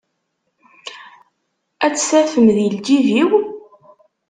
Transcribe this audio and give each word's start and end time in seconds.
Ad 1.85 1.93
tt-tafem 1.95 2.47
di 2.55 2.67
lǧib-iw? 2.75 3.29